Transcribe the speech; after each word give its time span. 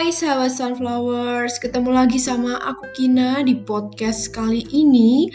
Hai 0.00 0.16
sahabat 0.16 0.56
Sunflowers, 0.56 1.60
ketemu 1.60 1.92
lagi 1.92 2.16
sama 2.16 2.56
aku 2.56 2.88
Kina 2.96 3.44
di 3.44 3.52
podcast 3.52 4.32
kali 4.32 4.64
ini. 4.72 5.28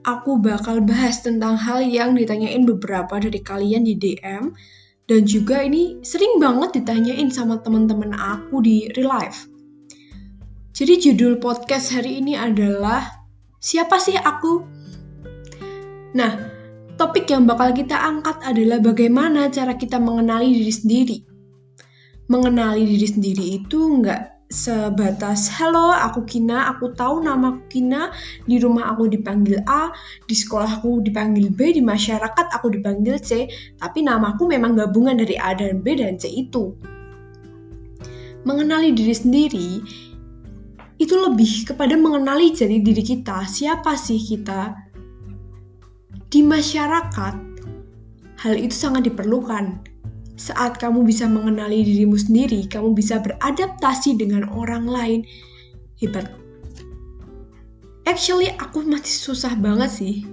Aku 0.00 0.40
bakal 0.40 0.80
bahas 0.80 1.20
tentang 1.20 1.60
hal 1.60 1.84
yang 1.84 2.16
ditanyain 2.16 2.64
beberapa 2.64 3.20
dari 3.20 3.36
kalian 3.44 3.84
di 3.84 4.00
DM 4.00 4.56
dan 5.12 5.28
juga 5.28 5.60
ini 5.60 6.00
sering 6.00 6.40
banget 6.40 6.80
ditanyain 6.80 7.28
sama 7.28 7.60
teman-teman 7.60 8.16
aku 8.16 8.64
di 8.64 8.88
real 8.96 9.12
life. 9.12 9.44
Jadi 10.72 11.12
judul 11.12 11.36
podcast 11.36 11.92
hari 11.92 12.24
ini 12.24 12.32
adalah 12.32 13.04
Siapa 13.60 14.00
sih 14.00 14.16
aku? 14.16 14.64
Nah, 16.16 16.32
topik 16.96 17.28
yang 17.28 17.44
bakal 17.44 17.76
kita 17.76 18.00
angkat 18.00 18.40
adalah 18.40 18.80
bagaimana 18.80 19.52
cara 19.52 19.76
kita 19.76 20.00
mengenali 20.00 20.56
diri 20.56 20.72
sendiri 20.72 21.18
mengenali 22.28 22.84
diri 22.84 23.08
sendiri 23.08 23.44
itu 23.56 23.80
nggak 24.04 24.38
sebatas 24.48 25.48
halo 25.52 25.92
aku 25.92 26.24
Kina 26.24 26.72
aku 26.72 26.92
tahu 26.96 27.24
nama 27.24 27.56
aku 27.56 27.64
Kina 27.68 28.12
di 28.44 28.60
rumah 28.60 28.92
aku 28.92 29.08
dipanggil 29.08 29.60
A 29.68 29.92
di 30.24 30.36
sekolah 30.36 30.80
aku 30.80 31.04
dipanggil 31.04 31.52
B 31.52 31.72
di 31.76 31.84
masyarakat 31.84 32.52
aku 32.52 32.72
dipanggil 32.72 33.20
C 33.20 33.48
tapi 33.76 34.04
namaku 34.04 34.48
memang 34.48 34.76
gabungan 34.76 35.20
dari 35.20 35.36
A 35.40 35.52
dan 35.56 35.80
B 35.80 35.96
dan 35.96 36.20
C 36.20 36.28
itu. 36.28 36.72
Mengenali 38.44 38.92
diri 38.96 39.12
sendiri 39.12 39.68
itu 41.00 41.14
lebih 41.16 41.68
kepada 41.68 41.96
mengenali 41.96 42.52
jadi 42.52 42.80
diri 42.80 43.04
kita. 43.04 43.44
Siapa 43.44 43.96
sih 43.96 44.20
kita? 44.20 44.72
Di 46.28 46.44
masyarakat 46.44 47.34
hal 48.40 48.54
itu 48.56 48.74
sangat 48.76 49.08
diperlukan 49.12 49.80
saat 50.38 50.78
kamu 50.78 51.02
bisa 51.02 51.26
mengenali 51.26 51.82
dirimu 51.82 52.14
sendiri, 52.14 52.64
kamu 52.70 52.94
bisa 52.94 53.18
beradaptasi 53.18 54.14
dengan 54.14 54.46
orang 54.54 54.86
lain. 54.86 55.20
Hebat. 55.98 56.30
Actually, 58.06 58.54
aku 58.56 58.86
masih 58.86 59.34
susah 59.34 59.58
banget 59.58 59.90
sih 59.90 60.24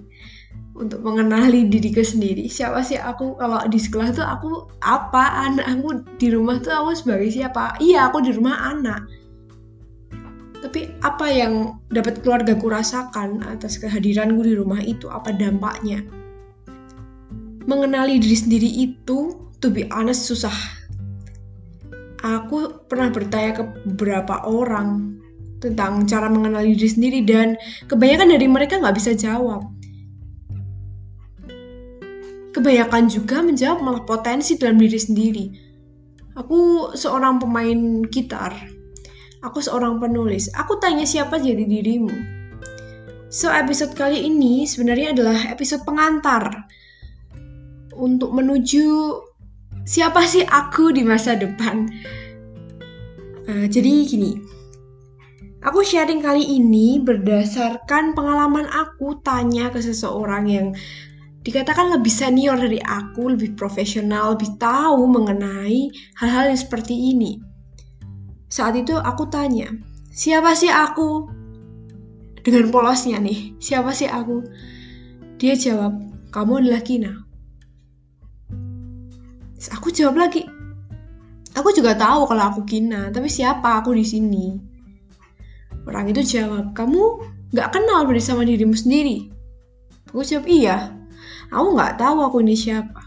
untuk 0.77 1.01
mengenali 1.01 1.65
diriku 1.65 2.05
sendiri. 2.05 2.45
Siapa 2.45 2.85
sih 2.85 3.01
aku 3.01 3.35
kalau 3.35 3.59
di 3.65 3.81
sekolah 3.81 4.13
tuh 4.13 4.23
aku 4.23 4.69
apaan? 4.85 5.57
Aku 5.59 6.05
di 6.21 6.31
rumah 6.31 6.61
tuh 6.61 6.71
aku 6.71 6.93
sebagai 6.95 7.33
siapa? 7.33 7.75
Iya, 7.81 8.13
aku 8.13 8.23
di 8.23 8.31
rumah 8.31 8.77
anak. 8.77 9.01
Tapi 10.61 10.93
apa 11.01 11.27
yang 11.27 11.81
dapat 11.89 12.21
keluargaku 12.21 12.69
rasakan 12.69 13.43
atas 13.49 13.81
kehadiranku 13.81 14.45
di 14.45 14.53
rumah 14.53 14.79
itu? 14.85 15.09
Apa 15.09 15.33
dampaknya? 15.33 16.05
Mengenali 17.65 18.21
diri 18.21 18.37
sendiri 18.37 18.69
itu 18.69 19.45
to 19.65 19.73
be 19.73 19.89
honest 19.89 20.29
susah. 20.29 20.53
Aku 22.21 22.85
pernah 22.85 23.09
bertanya 23.09 23.57
ke 23.57 23.63
beberapa 23.89 24.45
orang 24.45 25.17
tentang 25.57 26.05
cara 26.05 26.29
mengenali 26.29 26.77
diri 26.77 26.89
sendiri 26.89 27.19
dan 27.25 27.57
kebanyakan 27.89 28.37
dari 28.37 28.45
mereka 28.45 28.77
nggak 28.77 28.93
bisa 28.93 29.17
jawab. 29.17 29.65
Kebanyakan 32.53 33.09
juga 33.09 33.41
menjawab 33.41 33.81
malah 33.81 34.05
potensi 34.05 34.53
dalam 34.61 34.77
diri 34.77 35.01
sendiri. 35.01 35.45
Aku 36.37 36.93
seorang 36.93 37.41
pemain 37.41 38.05
gitar. 38.13 38.53
Aku 39.41 39.65
seorang 39.65 39.97
penulis. 39.97 40.45
Aku 40.53 40.77
tanya 40.77 41.09
siapa 41.09 41.41
jadi 41.41 41.65
dirimu. 41.65 42.13
So 43.33 43.49
episode 43.49 43.97
kali 43.97 44.29
ini 44.29 44.69
sebenarnya 44.69 45.17
adalah 45.17 45.37
episode 45.49 45.81
pengantar 45.83 46.69
untuk 47.97 48.29
menuju 48.35 48.85
siapa 49.85 50.25
sih 50.25 50.41
aku 50.43 50.91
di 50.91 51.05
masa 51.05 51.37
depan? 51.37 51.85
Uh, 53.45 53.69
jadi 53.69 54.09
gini, 54.09 54.41
aku 55.61 55.85
sharing 55.85 56.25
kali 56.25 56.41
ini 56.41 56.97
berdasarkan 56.97 58.17
pengalaman 58.17 58.65
aku 58.73 59.21
tanya 59.21 59.69
ke 59.69 59.77
seseorang 59.79 60.49
yang 60.49 60.67
dikatakan 61.45 61.93
lebih 61.93 62.09
senior 62.09 62.57
dari 62.57 62.81
aku, 62.81 63.37
lebih 63.37 63.53
profesional, 63.53 64.33
lebih 64.33 64.57
tahu 64.57 65.05
mengenai 65.05 65.93
hal-hal 66.17 66.49
yang 66.49 66.57
seperti 66.57 67.13
ini. 67.13 67.37
Saat 68.49 68.81
itu 68.81 68.97
aku 68.97 69.29
tanya, 69.29 69.69
siapa 70.09 70.57
sih 70.57 70.73
aku? 70.73 71.29
Dengan 72.41 72.73
polosnya 72.73 73.21
nih, 73.21 73.53
siapa 73.61 73.93
sih 73.93 74.09
aku? 74.09 74.41
Dia 75.37 75.53
jawab, 75.53 76.01
kamu 76.33 76.65
adalah 76.65 76.81
Kina 76.81 77.24
aku 79.71 79.89
jawab 79.89 80.19
lagi. 80.19 80.45
Aku 81.55 81.71
juga 81.71 81.95
tahu 81.95 82.27
kalau 82.27 82.43
aku 82.51 82.61
Kina 82.67 83.09
tapi 83.15 83.31
siapa 83.31 83.79
aku 83.79 83.95
di 83.95 84.03
sini? 84.03 84.59
Orang 85.87 86.11
itu 86.11 86.21
jawab 86.25 86.75
kamu 86.75 87.03
nggak 87.55 87.71
kenal 87.71 88.03
sama 88.19 88.43
dirimu 88.43 88.75
sendiri? 88.75 89.31
Aku 90.11 90.25
jawab 90.25 90.45
iya. 90.51 90.91
Aku 91.55 91.77
nggak 91.77 91.95
tahu 91.95 92.17
aku 92.25 92.43
ini 92.43 92.57
siapa. 92.59 93.01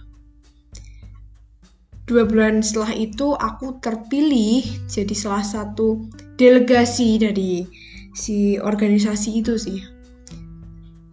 Dua 2.08 2.24
bulan 2.24 2.64
setelah 2.64 2.96
itu 2.96 3.36
aku 3.36 3.76
terpilih 3.84 4.64
jadi 4.88 5.12
salah 5.12 5.44
satu 5.44 6.08
delegasi 6.40 7.20
dari 7.20 7.68
si 8.16 8.56
organisasi 8.56 9.44
itu 9.44 9.60
sih. 9.60 9.84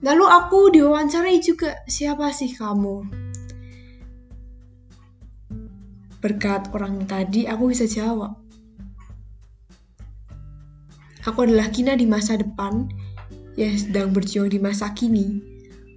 Lalu 0.06 0.24
aku 0.24 0.72
diwawancarai 0.72 1.44
juga 1.44 1.76
siapa 1.90 2.32
sih 2.32 2.56
kamu 2.56 3.25
Berkat 6.26 6.74
orang 6.74 7.06
tadi, 7.06 7.46
aku 7.46 7.70
bisa 7.70 7.86
jawab. 7.86 8.34
Aku 11.22 11.46
adalah 11.46 11.70
Kina 11.70 11.94
di 11.94 12.10
masa 12.10 12.34
depan 12.34 12.90
yang 13.62 13.78
sedang 13.78 14.10
berjuang 14.10 14.50
di 14.50 14.58
masa 14.58 14.90
kini 14.98 15.38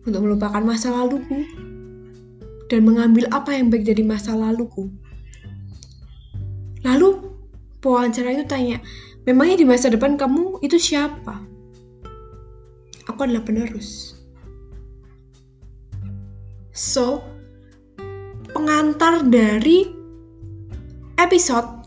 untuk 0.05 0.21
melupakan 0.21 0.61
masa 0.61 0.93
laluku 0.93 1.49
dan 2.69 2.85
mengambil 2.85 3.25
apa 3.33 3.57
yang 3.57 3.73
baik 3.73 3.89
dari 3.89 4.05
masa 4.05 4.37
laluku. 4.37 4.93
Lalu, 6.85 7.25
pewawancara 7.81 8.37
itu 8.37 8.45
tanya, 8.45 8.85
memangnya 9.25 9.65
di 9.65 9.67
masa 9.69 9.89
depan 9.89 10.21
kamu 10.21 10.61
itu 10.61 10.77
siapa? 10.77 11.41
Aku 13.09 13.25
adalah 13.25 13.41
penerus. 13.49 14.21
So, 16.77 17.25
pengantar 18.53 19.25
dari 19.25 19.98
episode 21.29 21.79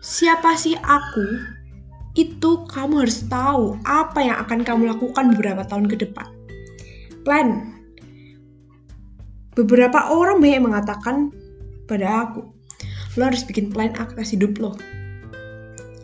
Siapa 0.00 0.54
sih 0.54 0.78
aku? 0.80 1.26
Itu 2.14 2.64
kamu 2.70 3.04
harus 3.04 3.26
tahu 3.28 3.74
apa 3.82 4.22
yang 4.22 4.38
akan 4.46 4.62
kamu 4.64 4.82
lakukan 4.94 5.34
beberapa 5.34 5.66
tahun 5.68 5.90
ke 5.90 5.98
depan. 6.06 6.24
Plan. 7.26 7.76
Beberapa 9.58 10.14
orang 10.14 10.38
banyak 10.38 10.62
mengatakan 10.62 11.34
pada 11.90 12.28
aku, 12.28 12.46
lo 13.18 13.22
harus 13.26 13.42
bikin 13.44 13.68
plan 13.74 13.92
atas 13.98 14.30
hidup 14.30 14.56
lo. 14.62 14.78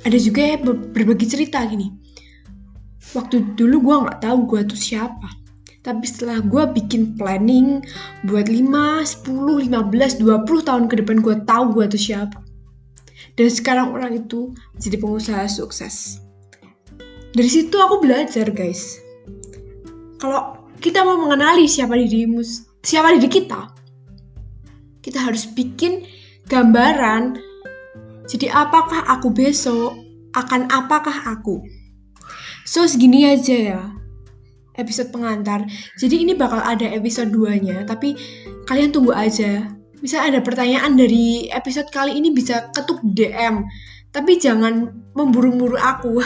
Ada 0.02 0.18
juga 0.18 0.52
yang 0.52 0.92
berbagi 0.92 1.24
cerita 1.30 1.62
gini. 1.64 1.94
Waktu 3.14 3.54
dulu 3.54 3.86
gue 3.86 3.96
nggak 4.02 4.20
tahu 4.20 4.50
gue 4.50 4.60
tuh 4.66 4.76
siapa. 4.76 5.30
Tapi 5.86 6.04
setelah 6.10 6.42
gue 6.42 6.64
bikin 6.74 7.14
planning 7.14 7.86
buat 8.26 8.50
5, 8.50 8.66
10, 9.30 9.70
15, 9.70 10.20
20 10.26 10.68
tahun 10.68 10.84
ke 10.90 10.94
depan 11.06 11.22
gue 11.22 11.36
tahu 11.46 11.64
gue 11.70 11.86
tuh 11.86 12.02
siapa 12.02 12.42
dan 13.36 13.48
sekarang 13.48 13.96
orang 13.96 14.20
itu 14.20 14.52
jadi 14.76 15.00
pengusaha 15.00 15.48
sukses. 15.48 16.20
Dari 17.32 17.48
situ 17.48 17.76
aku 17.80 18.04
belajar 18.04 18.52
guys. 18.52 19.00
Kalau 20.20 20.60
kita 20.78 21.00
mau 21.02 21.16
mengenali 21.16 21.64
siapa 21.64 21.96
dirimu, 21.96 22.44
siapa 22.84 23.16
diri 23.16 23.30
kita, 23.32 23.72
kita 25.00 25.18
harus 25.18 25.48
bikin 25.48 26.04
gambaran. 26.46 27.40
Jadi 28.28 28.52
apakah 28.52 29.02
aku 29.08 29.32
besok? 29.32 29.96
Akan 30.32 30.68
apakah 30.72 31.12
aku? 31.28 31.60
So 32.64 32.88
segini 32.88 33.28
aja 33.28 33.56
ya 33.56 33.82
episode 34.80 35.12
pengantar. 35.12 35.64
Jadi 36.00 36.24
ini 36.24 36.32
bakal 36.32 36.60
ada 36.60 36.88
episode 36.88 37.28
2-nya, 37.32 37.84
tapi 37.84 38.16
kalian 38.68 38.92
tunggu 38.92 39.12
aja 39.12 39.68
bisa 40.02 40.20
ada 40.20 40.42
pertanyaan 40.42 40.98
dari 40.98 41.46
episode 41.54 41.88
kali 41.94 42.18
ini 42.18 42.34
bisa 42.34 42.68
ketuk 42.74 42.98
DM 43.06 43.64
tapi 44.12 44.36
jangan 44.36 44.92
memburu-buru 45.16 45.80
aku. 45.80 46.20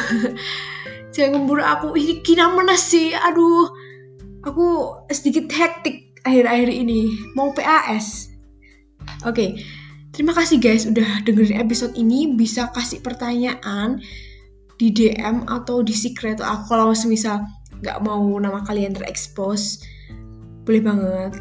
Jangan 1.14 1.32
memburu 1.38 1.62
aku. 1.62 1.94
Ini 1.94 2.20
kina 2.26 2.50
mana 2.50 2.74
sih. 2.74 3.14
Aduh. 3.14 3.70
Aku 4.42 4.90
sedikit 5.10 5.46
hektik 5.54 6.18
akhir-akhir 6.26 6.66
ini. 6.66 7.14
Mau 7.38 7.54
PAS 7.54 8.34
oke. 9.22 9.34
Okay. 9.34 9.50
terima 10.14 10.32
kasih 10.32 10.56
guys 10.58 10.86
udah 10.86 11.22
dengerin 11.22 11.62
episode 11.62 11.94
ini. 11.94 12.34
Bisa 12.34 12.70
kasih 12.74 13.00
pertanyaan 13.02 14.02
di 14.76 14.92
DM 14.92 15.46
atau 15.48 15.80
di 15.80 15.94
secret 15.94 16.42
aku 16.42 16.62
kalau 16.68 16.92
misal 17.08 17.46
nggak 17.80 17.98
mau 18.04 18.24
nama 18.40 18.60
kalian 18.64 18.92
terekspos 18.92 19.84
boleh 20.68 20.82
banget 20.84 21.32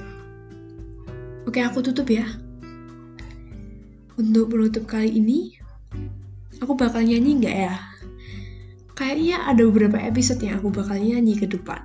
Oke, 1.56 1.64
aku 1.64 1.80
tutup 1.88 2.12
ya. 2.12 2.28
Untuk 4.20 4.52
penutup 4.52 4.92
kali 4.92 5.08
ini, 5.08 5.56
aku 6.60 6.76
bakal 6.76 7.00
nyanyi 7.00 7.40
nggak 7.40 7.56
ya? 7.56 7.80
Kayaknya 8.92 9.40
ada 9.40 9.64
beberapa 9.64 9.96
episode 10.04 10.44
yang 10.44 10.60
aku 10.60 10.68
bakal 10.76 11.00
nyanyi 11.00 11.40
ke 11.40 11.48
depan. 11.48 11.80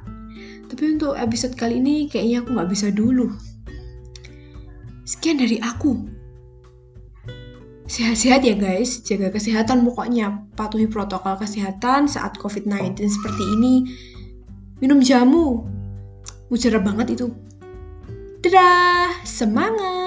Tapi 0.66 0.98
untuk 0.98 1.14
episode 1.14 1.54
kali 1.54 1.78
ini 1.78 2.10
kayaknya 2.10 2.42
aku 2.42 2.50
nggak 2.50 2.66
bisa 2.66 2.90
dulu. 2.90 3.30
Sekian 5.06 5.38
dari 5.38 5.62
aku. 5.62 6.02
Sehat-sehat 7.86 8.42
ya 8.42 8.58
guys, 8.58 9.06
jaga 9.06 9.30
kesehatan 9.30 9.86
pokoknya. 9.86 10.50
Patuhi 10.58 10.90
protokol 10.90 11.38
kesehatan 11.38 12.10
saat 12.10 12.34
COVID-19 12.42 13.06
seperti 13.06 13.44
ini. 13.54 13.86
Minum 14.82 14.98
jamu. 14.98 15.62
Mujarab 16.50 16.82
banget 16.82 17.14
itu. 17.14 17.49
Dadah, 18.40 19.20
semangat! 19.28 19.99